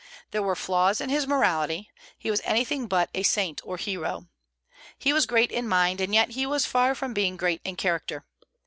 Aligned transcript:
There 0.31 0.41
were 0.41 0.55
flaws 0.55 0.99
in 0.99 1.11
his 1.11 1.27
morality; 1.27 1.91
he 2.17 2.31
was 2.31 2.41
anything 2.43 2.87
but 2.87 3.11
a 3.13 3.21
saint 3.21 3.61
or 3.63 3.77
hero. 3.77 4.29
He 4.97 5.13
was 5.13 5.27
great 5.27 5.51
in 5.51 5.67
mind, 5.67 6.01
and 6.01 6.11
yet 6.11 6.31
he 6.31 6.47
was 6.47 6.65
far 6.65 6.95
from 6.95 7.13
being 7.13 7.37
great 7.37 7.61
in 7.63 7.75
character. 7.75 8.25